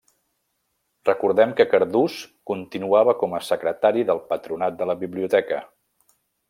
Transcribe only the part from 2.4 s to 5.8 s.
continuava com a secretari del Patronat de la Biblioteca.